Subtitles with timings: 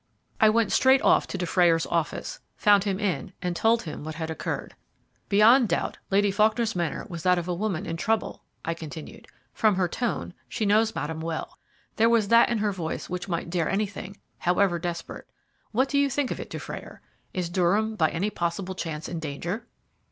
[0.39, 4.31] I went straight off to Dufrayer's office, found him in, and told him what had
[4.31, 4.73] occurred.
[5.29, 9.27] "Beyond doubt, Lady Faulkner's manner was that of a woman in trouble," I continued.
[9.53, 11.59] "From her tone she knows Madame well.
[11.97, 15.27] There was that in her voice which might dare anything, however desperate.
[15.71, 16.99] What do you think of it, Dufrayer?
[17.31, 19.67] Is Durham, by any possible chance in danger?"